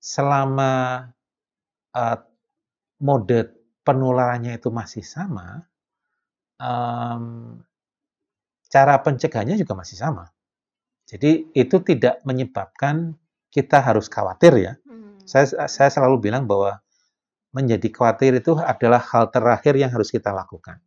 selama 0.00 1.04
uh, 1.96 2.18
mode 3.00 3.56
penularannya 3.84 4.56
itu 4.56 4.72
masih 4.72 5.04
sama, 5.04 5.68
um, 6.60 7.60
cara 8.72 9.00
pencegahannya 9.00 9.60
juga 9.60 9.76
masih 9.76 10.00
sama. 10.00 10.32
Jadi 11.04 11.52
itu 11.52 11.76
tidak 11.84 12.24
menyebabkan 12.24 13.12
kita 13.52 13.84
harus 13.84 14.08
khawatir 14.08 14.56
ya. 14.56 14.72
Hmm. 14.88 15.20
Saya 15.28 15.68
saya 15.68 15.92
selalu 15.92 16.32
bilang 16.32 16.48
bahwa 16.48 16.80
menjadi 17.54 17.86
khawatir 17.92 18.40
itu 18.40 18.56
adalah 18.58 18.98
hal 18.98 19.30
terakhir 19.30 19.78
yang 19.78 19.92
harus 19.92 20.10
kita 20.10 20.32
lakukan. 20.34 20.80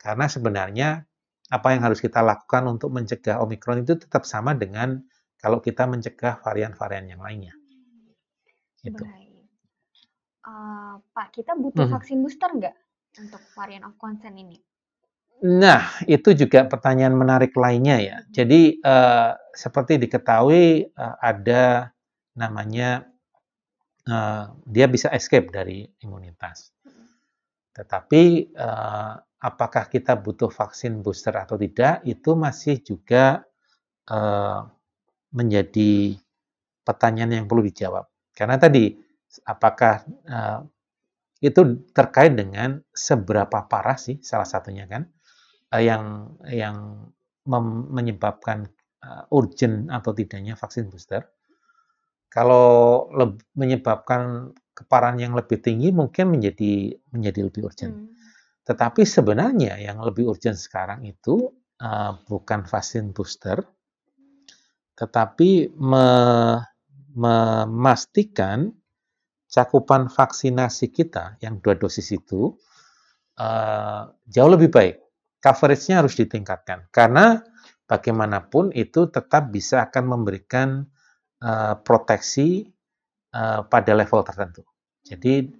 Karena 0.00 0.26
sebenarnya 0.32 1.04
apa 1.52 1.68
yang 1.76 1.84
harus 1.84 2.00
kita 2.00 2.24
lakukan 2.24 2.64
untuk 2.72 2.88
mencegah 2.88 3.36
Omikron 3.44 3.84
itu 3.84 4.00
tetap 4.00 4.24
sama 4.24 4.56
dengan 4.56 5.04
kalau 5.36 5.60
kita 5.60 5.84
mencegah 5.84 6.40
varian-varian 6.40 7.06
yang 7.10 7.20
lainnya. 7.20 7.52
Gitu. 8.80 9.04
Baik. 9.04 9.28
Uh, 10.40 10.96
Pak, 11.12 11.36
kita 11.36 11.52
butuh 11.52 11.84
hmm. 11.84 11.94
vaksin 12.00 12.24
booster 12.24 12.48
nggak 12.48 12.76
untuk 13.20 13.44
varian 13.52 13.84
of 13.84 13.92
concern 14.00 14.40
ini? 14.40 14.56
Nah, 15.40 16.00
itu 16.04 16.36
juga 16.36 16.68
pertanyaan 16.68 17.16
menarik 17.16 17.52
lainnya 17.56 17.96
ya. 18.00 18.16
Jadi 18.28 18.80
uh, 18.80 19.32
seperti 19.52 20.00
diketahui 20.00 20.92
uh, 20.96 21.16
ada 21.20 21.92
namanya 22.36 23.08
uh, 24.08 24.52
dia 24.68 24.84
bisa 24.88 25.08
escape 25.12 25.48
dari 25.48 25.88
imunitas. 26.04 26.72
Tetapi 27.72 28.52
uh, 28.52 29.14
apakah 29.40 29.88
kita 29.88 30.20
butuh 30.20 30.52
vaksin 30.52 31.00
booster 31.00 31.32
atau 31.32 31.56
tidak 31.56 32.04
itu 32.04 32.36
masih 32.36 32.84
juga 32.84 33.40
uh, 34.12 34.68
menjadi 35.32 36.16
pertanyaan 36.84 37.42
yang 37.42 37.46
perlu 37.48 37.64
dijawab. 37.64 38.04
Karena 38.36 38.60
tadi 38.60 38.92
apakah 39.48 40.04
uh, 40.28 40.60
itu 41.40 41.88
terkait 41.96 42.36
dengan 42.36 42.84
seberapa 42.92 43.64
parah 43.64 43.96
sih 43.96 44.20
salah 44.20 44.44
satunya 44.44 44.84
kan 44.84 45.08
uh, 45.72 45.80
yang 45.80 46.36
yang 46.44 47.08
menyebabkan 47.90 48.68
uh, 49.00 49.24
urgent 49.32 49.88
atau 49.88 50.12
tidaknya 50.12 50.54
vaksin 50.54 50.92
booster. 50.92 51.24
Kalau 52.30 53.10
menyebabkan 53.58 54.54
keparahan 54.70 55.18
yang 55.18 55.34
lebih 55.34 55.58
tinggi 55.58 55.90
mungkin 55.90 56.30
menjadi 56.30 56.94
menjadi 57.10 57.40
lebih 57.50 57.66
urgent. 57.66 57.94
Hmm. 57.96 58.19
Tetapi 58.64 59.02
sebenarnya 59.02 59.80
yang 59.80 59.98
lebih 60.04 60.30
urgent 60.30 60.56
sekarang 60.60 61.02
itu 61.08 61.50
uh, 61.80 62.12
bukan 62.28 62.68
vaksin 62.68 63.10
booster, 63.16 63.64
tetapi 64.94 65.72
me, 65.80 66.06
memastikan 67.16 68.68
cakupan 69.50 70.06
vaksinasi 70.06 70.94
kita 70.94 71.40
yang 71.42 71.58
dua 71.58 71.74
dosis 71.74 72.14
itu 72.14 72.54
uh, 73.40 74.02
jauh 74.30 74.50
lebih 74.52 74.70
baik 74.70 74.96
coverage-nya 75.42 76.04
harus 76.04 76.14
ditingkatkan 76.14 76.86
karena 76.94 77.42
bagaimanapun 77.90 78.70
itu 78.76 79.10
tetap 79.10 79.50
bisa 79.50 79.90
akan 79.90 80.04
memberikan 80.06 80.86
uh, 81.42 81.74
proteksi 81.82 82.70
uh, 83.34 83.66
pada 83.66 83.92
level 83.98 84.22
tertentu. 84.22 84.62
Jadi 85.02 85.50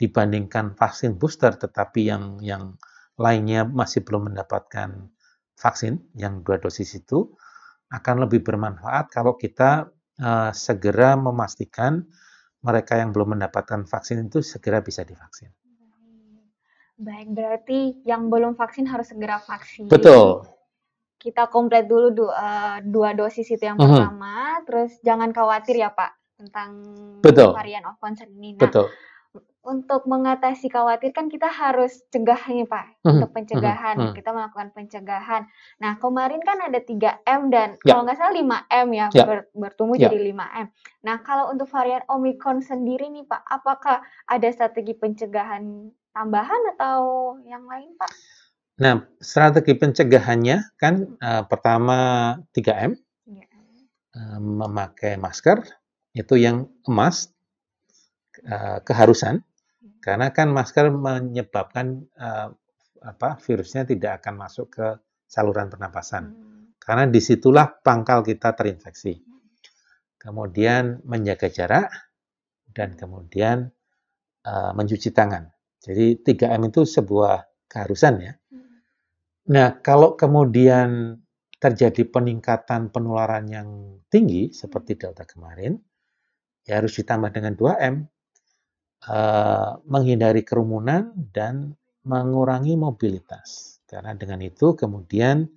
dibandingkan 0.00 0.72
vaksin 0.72 1.20
booster 1.20 1.52
tetapi 1.60 2.08
yang 2.08 2.40
yang 2.40 2.80
lainnya 3.20 3.68
masih 3.68 4.00
belum 4.00 4.32
mendapatkan 4.32 5.12
vaksin 5.60 6.00
yang 6.16 6.40
dua 6.40 6.56
dosis 6.56 6.96
itu 6.96 7.36
akan 7.92 8.24
lebih 8.24 8.40
bermanfaat 8.40 9.12
kalau 9.12 9.36
kita 9.36 9.92
uh, 10.16 10.50
segera 10.56 11.20
memastikan 11.20 12.08
mereka 12.64 12.96
yang 12.96 13.12
belum 13.12 13.36
mendapatkan 13.36 13.84
vaksin 13.84 14.24
itu 14.28 14.40
segera 14.40 14.80
bisa 14.80 15.04
divaksin. 15.04 15.52
Baik, 17.00 17.32
berarti 17.32 18.04
yang 18.04 18.28
belum 18.28 18.60
vaksin 18.60 18.84
harus 18.84 19.08
segera 19.08 19.40
vaksin. 19.40 19.88
Betul. 19.88 20.44
Kita 21.16 21.48
komplit 21.48 21.88
dulu 21.88 22.12
dua, 22.12 22.32
uh, 22.32 22.76
dua 22.84 23.16
dosis 23.16 23.48
itu 23.48 23.64
yang. 23.64 23.80
-huh. 23.80 23.88
pertama, 23.88 24.60
terus 24.68 25.00
jangan 25.00 25.32
khawatir 25.32 25.80
ya 25.80 25.92
Pak 25.92 26.12
tentang 26.36 26.70
Betul. 27.24 27.56
varian 27.56 27.84
of 27.88 27.96
concern 27.96 28.28
ini. 28.36 28.56
Nah, 28.56 28.68
Betul. 28.68 28.92
Untuk 29.60 30.08
mengatasi 30.08 30.72
khawatir 30.72 31.12
kan 31.12 31.28
kita 31.28 31.44
harus 31.44 32.00
cegah 32.08 32.40
nih 32.48 32.64
Pak, 32.64 32.86
mhm. 32.86 32.94
-huh. 33.04 33.12
untuk 33.12 33.30
pencegahan. 33.36 33.94
Mhm. 34.00 34.04
-huh. 34.08 34.14
Kita 34.16 34.30
melakukan 34.32 34.68
pencegahan. 34.72 35.42
Nah, 35.84 36.00
kemarin 36.00 36.40
kan 36.40 36.64
ada 36.64 36.80
3M 36.80 37.52
dan 37.52 37.76
ya. 37.84 37.92
kalau 37.92 38.02
nggak 38.08 38.16
salah 38.16 38.32
5M 38.32 38.88
ya, 38.96 39.06
ya. 39.12 39.24
Ber, 39.28 39.38
bertumbuh 39.52 40.00
ya. 40.00 40.08
jadi 40.08 40.32
5M. 40.32 40.66
Nah, 41.04 41.16
kalau 41.20 41.52
untuk 41.52 41.68
varian 41.68 42.00
Omicron 42.08 42.64
sendiri 42.64 43.12
nih 43.12 43.28
Pak, 43.28 43.44
apakah 43.44 44.00
ada 44.24 44.48
strategi 44.48 44.96
pencegahan 44.96 45.92
tambahan 46.10 46.62
atau 46.76 47.00
yang 47.46 47.64
lain, 47.68 47.94
Pak? 47.96 48.10
Nah, 48.80 49.04
strategi 49.20 49.76
pencegahannya 49.76 50.72
kan 50.80 51.04
uh, 51.20 51.44
pertama 51.44 51.98
3M, 52.56 52.96
ya. 53.28 53.46
uh, 54.16 54.40
memakai 54.40 55.20
masker, 55.20 55.60
itu 56.16 56.34
yang 56.40 56.64
emas, 56.88 57.28
uh, 58.48 58.80
keharusan. 58.80 59.44
Karena 60.00 60.32
kan 60.32 60.48
masker 60.50 60.88
menyebabkan 60.90 62.04
uh, 62.16 62.48
apa 63.00 63.40
virusnya 63.40 63.88
tidak 63.88 64.24
akan 64.24 64.34
masuk 64.36 64.66
ke 64.72 64.86
saluran 65.24 65.68
pernapasan, 65.68 66.32
hmm. 66.32 66.80
karena 66.80 67.04
di 67.08 67.20
situlah 67.22 67.70
pangkal 67.80 68.24
kita 68.24 68.52
terinfeksi. 68.56 69.14
Hmm. 69.20 69.40
Kemudian 70.20 71.04
menjaga 71.04 71.48
jarak 71.48 71.88
dan 72.72 72.96
kemudian 72.96 73.68
uh, 74.44 74.72
mencuci 74.76 75.12
tangan. 75.12 75.48
Jadi 75.80 76.20
3M 76.20 76.68
itu 76.68 76.84
sebuah 76.84 77.68
keharusan 77.70 78.14
ya. 78.20 78.32
Hmm. 78.36 78.84
Nah, 79.48 79.80
kalau 79.80 80.12
kemudian 80.16 81.20
terjadi 81.60 82.08
peningkatan 82.08 82.88
penularan 82.88 83.44
yang 83.46 83.68
tinggi 84.08 84.50
seperti. 84.50 84.96
Delta 84.96 85.28
kemarin, 85.28 85.76
ya 86.64 86.80
harus 86.80 86.96
ditambah 86.96 87.30
dengan 87.30 87.52
2M, 87.54 87.94
uh, 89.08 89.80
menghindari 89.88 90.44
kerumunan 90.44 91.14
dan 91.32 91.72
mengurangi 92.04 92.76
mobilitas. 92.76 93.80
Karena 93.86 94.12
dengan 94.18 94.44
itu 94.44 94.76
kemudian 94.76 95.48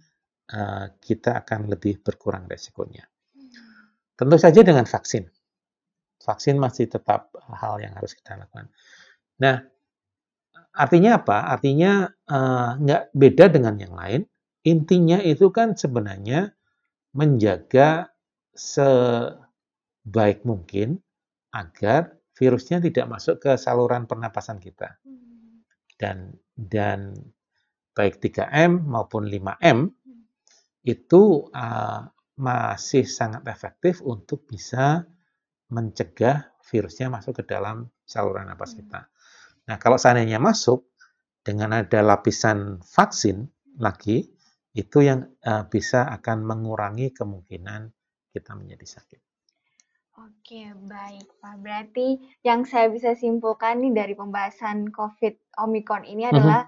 uh, 0.53 0.85
kita 1.01 1.43
akan 1.43 1.67
lebih 1.67 1.99
berkurang 1.99 2.47
resikonya. 2.47 3.03
Tentu 4.13 4.37
saja 4.37 4.61
dengan 4.61 4.85
vaksin. 4.85 5.25
Vaksin 6.23 6.55
masih 6.55 6.87
tetap 6.87 7.35
hal 7.51 7.83
yang 7.83 7.91
harus 7.97 8.15
kita 8.15 8.39
lakukan. 8.39 8.71
Nah, 9.43 9.59
artinya 10.71 11.19
apa? 11.19 11.51
Artinya 11.51 12.07
eh, 12.07 12.69
nggak 12.79 13.03
beda 13.11 13.45
dengan 13.51 13.75
yang 13.75 13.91
lain. 13.91 14.21
Intinya 14.63 15.19
itu 15.19 15.51
kan 15.51 15.75
sebenarnya 15.75 16.55
menjaga 17.11 18.07
sebaik 18.55 20.47
mungkin 20.47 21.03
agar 21.51 22.15
virusnya 22.43 22.83
tidak 22.83 23.07
masuk 23.07 23.39
ke 23.39 23.55
saluran 23.55 24.03
pernapasan 24.03 24.59
kita. 24.59 24.99
Dan 25.95 26.35
dan 26.51 27.15
baik 27.95 28.19
3M 28.19 28.83
maupun 28.83 29.31
5M 29.31 29.87
itu 30.83 31.47
uh, 31.55 32.03
masih 32.35 33.07
sangat 33.07 33.47
efektif 33.47 34.03
untuk 34.03 34.43
bisa 34.43 35.07
mencegah 35.71 36.51
virusnya 36.67 37.07
masuk 37.07 37.39
ke 37.39 37.43
dalam 37.47 37.87
saluran 38.03 38.51
napas 38.51 38.75
kita. 38.75 39.07
Nah, 39.71 39.79
kalau 39.79 39.95
seandainya 39.95 40.43
masuk 40.43 40.91
dengan 41.39 41.79
ada 41.79 42.03
lapisan 42.03 42.83
vaksin 42.83 43.47
lagi, 43.79 44.27
itu 44.75 44.99
yang 45.05 45.31
uh, 45.47 45.63
bisa 45.71 46.11
akan 46.11 46.43
mengurangi 46.43 47.15
kemungkinan 47.15 47.93
kita 48.35 48.51
menjadi 48.59 48.99
sakit. 48.99 49.32
Oke, 50.13 50.69
baik 50.85 51.25
Pak. 51.41 51.55
Berarti 51.65 52.21
yang 52.45 52.69
saya 52.69 52.85
bisa 52.93 53.17
simpulkan 53.17 53.81
nih 53.81 53.97
dari 53.97 54.13
pembahasan 54.13 54.93
COVID 54.93 55.57
Omicron 55.57 56.05
ini 56.05 56.29
mhm. 56.29 56.31
adalah 56.37 56.61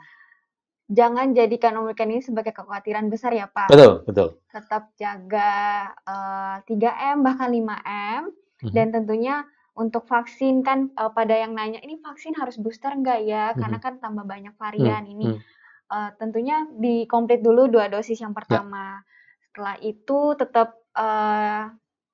jangan 0.90 1.30
jadikan 1.38 1.78
Omicron 1.78 2.10
ini 2.10 2.26
sebagai 2.26 2.58
kekhawatiran 2.58 3.06
besar 3.06 3.38
ya 3.38 3.46
Pak. 3.46 3.70
Betul, 3.70 4.02
betul. 4.10 4.42
Tetap 4.50 4.90
jaga 4.98 5.54
uh, 6.10 6.58
eh, 6.66 6.74
3M 6.74 7.22
bahkan 7.22 7.54
5M 7.54 8.22
mhm. 8.66 8.74
dan 8.74 8.88
tentunya 8.90 9.46
untuk 9.78 10.10
vaksin 10.10 10.66
kan 10.66 10.90
uh, 10.98 11.14
pada 11.14 11.38
yang 11.38 11.54
nanya 11.54 11.78
ini 11.86 12.02
vaksin 12.02 12.34
harus 12.42 12.58
booster 12.58 12.98
enggak 12.98 13.30
ya? 13.30 13.54
Mhm. 13.54 13.62
Karena 13.62 13.78
kan 13.78 13.94
tambah 14.02 14.26
banyak 14.26 14.58
varian 14.58 15.06
ini. 15.06 15.38
Uh, 15.86 16.10
tentunya 16.18 16.66
dikomplit 16.82 17.46
dulu 17.46 17.70
dua 17.70 17.94
dosis 17.94 18.18
yang 18.18 18.34
ya. 18.34 18.38
pertama. 18.42 19.06
Setelah 19.38 19.78
itu 19.86 20.34
tetap 20.34 20.82
uh, 20.98 21.70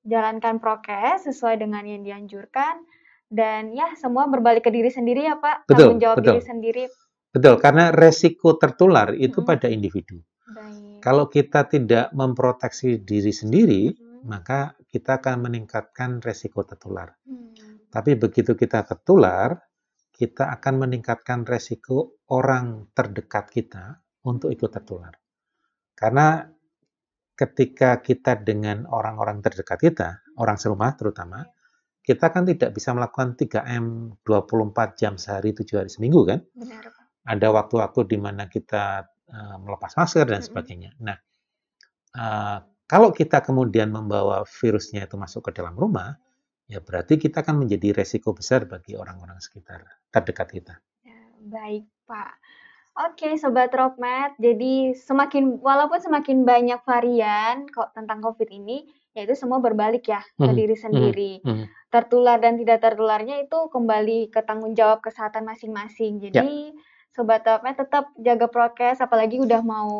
jalankan 0.05 0.58
prokes 0.58 1.29
sesuai 1.29 1.62
dengan 1.62 1.86
yang 1.86 2.01
dianjurkan 2.01 2.86
dan 3.31 3.72
ya 3.72 3.96
semua 3.96 4.27
berbalik 4.27 4.67
ke 4.67 4.72
diri 4.74 4.91
sendiri 4.91 5.24
ya 5.24 5.39
Pak, 5.39 5.65
betul, 5.65 5.96
tanggung 5.96 6.01
jawab 6.03 6.17
betul. 6.20 6.27
diri 6.36 6.43
sendiri. 6.43 6.84
Betul, 7.31 7.55
karena 7.63 7.96
resiko 7.96 8.60
tertular 8.60 9.15
itu 9.15 9.39
hmm. 9.39 9.48
pada 9.48 9.72
individu. 9.72 10.20
Baik. 10.51 11.00
Kalau 11.00 11.31
kita 11.31 11.63
tidak 11.72 12.12
memproteksi 12.12 13.00
diri 13.00 13.31
sendiri, 13.31 13.88
hmm. 13.88 14.27
maka 14.27 14.75
kita 14.91 15.24
akan 15.24 15.48
meningkatkan 15.48 16.20
resiko 16.20 16.67
tertular. 16.67 17.15
Hmm. 17.24 17.55
Tapi 17.88 18.20
begitu 18.20 18.51
kita 18.51 18.84
tertular, 18.84 19.55
kita 20.12 20.51
akan 20.60 20.86
meningkatkan 20.86 21.48
resiko 21.48 22.20
orang 22.36 22.91
terdekat 22.91 23.48
kita 23.48 24.03
untuk 24.27 24.51
ikut 24.51 24.70
tertular. 24.70 25.15
Karena 25.96 26.43
ketika 27.41 27.98
kita 28.05 28.38
dengan 28.38 28.86
orang-orang 28.86 29.41
terdekat 29.41 29.81
kita, 29.81 30.21
orang 30.38 30.62
serumah 30.62 30.93
terutama, 30.93 31.41
kita 32.05 32.29
kan 32.29 32.45
tidak 32.45 32.77
bisa 32.77 32.93
melakukan 32.93 33.33
3M 33.33 34.17
24 34.21 34.93
jam 34.93 35.17
sehari, 35.17 35.50
7 35.57 35.81
hari 35.81 35.89
seminggu 35.89 36.21
kan? 36.29 36.45
Benar. 36.53 36.93
Ada 37.25 37.48
waktu-waktu 37.50 38.13
di 38.13 38.17
mana 38.21 38.45
kita 38.45 39.10
uh, 39.10 39.57
melepas 39.57 39.98
masker 39.98 40.29
dan 40.29 40.41
sebagainya. 40.45 40.93
Nah, 41.01 41.17
uh, 42.13 42.62
kalau 42.86 43.10
kita 43.10 43.41
kemudian 43.41 43.89
membawa 43.89 44.45
virusnya 44.45 45.10
itu 45.10 45.17
masuk 45.17 45.49
ke 45.49 45.51
dalam 45.58 45.73
rumah, 45.73 46.13
ya 46.69 46.77
berarti 46.77 47.17
kita 47.17 47.41
akan 47.41 47.65
menjadi 47.65 48.06
resiko 48.06 48.38
besar 48.38 48.69
bagi 48.69 48.93
orang-orang 48.93 49.41
sekitar 49.41 49.82
terdekat 50.13 50.47
kita. 50.49 50.75
Ya, 51.06 51.21
baik, 51.49 51.89
Pak. 52.06 52.34
Oke, 52.91 53.39
sobat 53.39 53.71
Rockmat. 53.71 54.36
Jadi 54.36 54.91
semakin 54.91 55.63
walaupun 55.63 56.04
semakin 56.04 56.43
banyak 56.43 56.84
varian 56.84 57.63
kok 57.71 57.95
tentang 57.95 58.19
COVID 58.19 58.51
ini, 58.51 58.84
yaitu 59.15 59.32
semua 59.32 59.63
berbalik 59.63 60.12
ya 60.12 60.19
ke 60.36 60.43
hmm, 60.43 60.56
diri 60.56 60.75
hmm, 60.75 60.84
sendiri. 60.84 61.32
Hmm, 61.39 61.56
hmm. 61.63 61.65
Tertular 61.88 62.43
dan 62.43 62.60
tidak 62.60 62.84
tertularnya 62.84 63.47
itu 63.47 63.71
kembali 63.71 64.27
ke 64.27 64.43
tanggung 64.43 64.75
jawab 64.75 64.99
kesehatan 64.99 65.47
masing-masing. 65.47 66.19
Ya. 66.19 66.43
Jadi 66.43 66.75
ya. 66.75 66.80
sobat 67.15 67.47
Rockmat 67.47 67.80
tetap 67.80 68.12
jaga 68.19 68.51
prokes 68.51 68.99
apalagi 68.99 69.39
udah 69.39 69.63
mau 69.63 69.91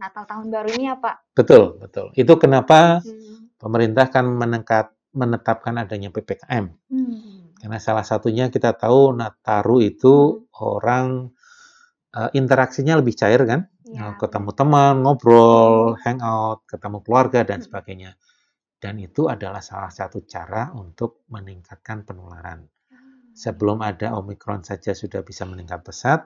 Natal 0.00 0.24
tahun 0.24 0.48
baru 0.48 0.68
ini 0.80 0.88
ya, 0.88 0.96
Pak. 0.96 1.36
Betul, 1.36 1.76
betul. 1.76 2.08
Itu 2.16 2.40
kenapa 2.40 3.04
hmm. 3.04 3.60
pemerintah 3.60 4.08
kan 4.08 4.24
menengkat, 4.24 4.88
menetapkan 5.12 5.76
adanya 5.76 6.08
PPKM. 6.08 6.72
Hmm. 6.88 7.52
Karena 7.60 7.76
salah 7.76 8.08
satunya 8.08 8.48
kita 8.48 8.72
tahu 8.72 9.12
Nataru 9.12 9.84
itu 9.84 10.40
hmm. 10.40 10.56
orang 10.56 11.36
uh, 12.14 12.30
interaksinya 12.34 12.98
lebih 12.98 13.14
cair 13.14 13.42
kan, 13.46 13.70
ya. 13.86 14.14
ketemu 14.18 14.50
teman, 14.54 15.02
ngobrol, 15.02 15.94
hangout, 16.02 16.66
ketemu 16.66 16.98
keluarga 17.02 17.40
dan 17.46 17.62
sebagainya. 17.62 18.18
Dan 18.80 18.96
itu 18.96 19.28
adalah 19.28 19.60
salah 19.60 19.92
satu 19.92 20.24
cara 20.24 20.72
untuk 20.72 21.28
meningkatkan 21.28 22.08
penularan. 22.08 22.64
Hmm. 22.64 23.36
Sebelum 23.36 23.84
ada 23.84 24.16
Omikron 24.16 24.64
saja 24.64 24.96
sudah 24.96 25.20
bisa 25.20 25.44
meningkat 25.44 25.84
pesat, 25.84 26.24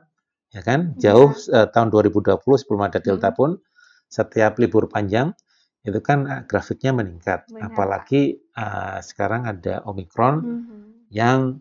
ya 0.55 0.63
kan? 0.63 0.95
Iya. 0.95 1.11
Jauh 1.11 1.31
ya. 1.51 1.67
uh, 1.67 1.69
tahun 1.69 1.91
2020 1.91 2.39
sebelum 2.39 2.83
ada 2.87 3.03
Delta 3.03 3.35
pun, 3.35 3.59
setiap 4.07 4.63
libur 4.63 4.87
panjang 4.87 5.35
itu 5.85 6.01
kan 6.01 6.25
uh, 6.25 6.43
grafiknya 6.47 6.95
meningkat. 6.95 7.45
Benar. 7.51 7.75
Apalagi 7.75 8.39
uh, 8.57 9.03
sekarang 9.03 9.51
ada 9.51 9.83
Omikron 9.85 10.37
hmm. 10.41 11.11
yang 11.11 11.59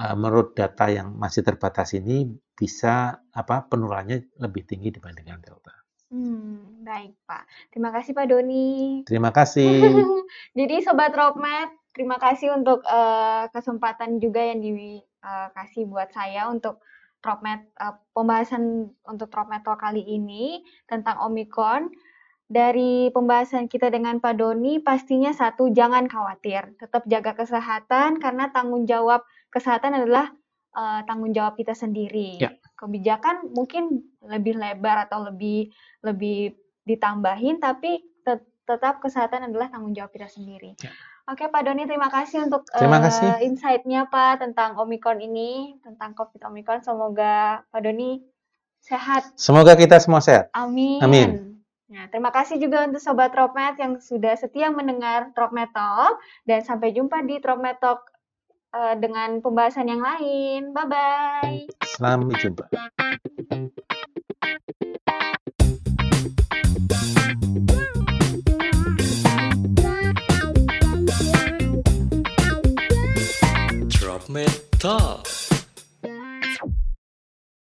uh, 0.00 0.16
menurut 0.16 0.56
data 0.56 0.88
yang 0.88 1.12
masih 1.14 1.44
terbatas 1.44 1.92
ini 1.92 2.26
bisa 2.62 3.18
apa 3.34 3.66
penularannya 3.66 4.38
lebih 4.38 4.62
tinggi 4.62 4.94
dibandingkan 4.94 5.42
Delta. 5.42 5.74
Hmm, 6.14 6.86
baik 6.86 7.18
Pak. 7.26 7.74
Terima 7.74 7.90
kasih 7.90 8.14
Pak 8.14 8.26
Doni. 8.30 9.02
Terima 9.02 9.34
kasih. 9.34 9.82
Jadi 10.58 10.86
Sobat 10.86 11.10
Roadmap, 11.10 11.74
terima 11.90 12.22
kasih 12.22 12.54
untuk 12.54 12.86
uh, 12.86 13.50
kesempatan 13.50 14.22
juga 14.22 14.46
yang 14.46 14.62
dikasih 14.62 15.82
uh, 15.82 15.90
buat 15.90 16.14
saya 16.14 16.46
untuk 16.46 16.78
Dropmet 17.22 17.66
uh, 17.78 17.98
pembahasan 18.14 18.94
untuk 19.06 19.26
Dropmet 19.32 19.66
kali 19.66 20.06
ini 20.06 20.62
tentang 20.86 21.18
Omikron. 21.26 21.90
Dari 22.52 23.08
pembahasan 23.16 23.64
kita 23.64 23.88
dengan 23.88 24.20
Pak 24.20 24.36
Doni, 24.36 24.76
pastinya 24.76 25.32
satu, 25.32 25.72
jangan 25.72 26.04
khawatir. 26.04 26.76
Tetap 26.76 27.08
jaga 27.08 27.32
kesehatan 27.32 28.20
karena 28.20 28.52
tanggung 28.52 28.84
jawab 28.84 29.24
kesehatan 29.48 29.96
adalah 29.96 30.36
uh, 30.74 31.00
tanggung 31.06 31.32
jawab 31.32 31.56
kita 31.56 31.76
sendiri. 31.76 32.40
Ya. 32.40 32.56
Kebijakan 32.76 33.54
mungkin 33.54 34.02
lebih 34.24 34.58
lebar 34.58 35.06
atau 35.06 35.22
lebih 35.28 35.70
lebih 36.02 36.56
ditambahin, 36.82 37.62
tapi 37.62 38.02
tet 38.26 38.42
tetap 38.66 38.98
kesehatan 38.98 39.46
adalah 39.52 39.70
tanggung 39.70 39.94
jawab 39.94 40.10
kita 40.10 40.26
sendiri. 40.26 40.74
Ya. 40.82 40.90
Oke 41.30 41.46
Pak 41.46 41.62
Doni, 41.62 41.86
terima 41.86 42.10
kasih 42.10 42.50
untuk 42.50 42.66
terima 42.66 42.98
uh, 42.98 43.38
insight-nya 43.38 44.10
Pak 44.10 44.42
tentang 44.42 44.74
Omikron 44.74 45.22
ini, 45.22 45.78
tentang 45.86 46.18
COVID 46.18 46.50
Omikron. 46.50 46.82
Semoga 46.82 47.62
Pak 47.70 47.80
Doni 47.86 48.18
sehat. 48.82 49.30
Semoga 49.38 49.78
kita 49.78 50.02
semua 50.02 50.18
sehat. 50.18 50.50
Amin. 50.50 50.98
Amin. 50.98 51.30
Nah, 51.92 52.08
terima 52.08 52.32
kasih 52.32 52.56
juga 52.56 52.88
untuk 52.88 53.04
Sobat 53.04 53.30
Tropmet 53.36 53.76
yang 53.76 54.00
sudah 54.00 54.32
setia 54.34 54.72
mendengar 54.72 55.30
Tropmet 55.36 55.70
Talk. 55.70 56.18
Dan 56.42 56.64
sampai 56.64 56.90
jumpa 56.90 57.20
di 57.22 57.38
Tropmet 57.38 57.78
Talk 57.78 58.11
uh, 58.72 58.94
dengan 58.98 59.38
pembahasan 59.44 59.88
yang 59.88 60.02
lain. 60.02 60.72
Bye 60.72 60.88
bye. 60.88 61.58
Selamat 61.96 62.36
jumpa. 62.40 62.64
Drop 73.92 74.28
me 74.28 74.44
talk. 74.76 75.51